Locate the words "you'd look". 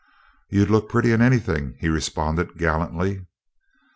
0.49-0.89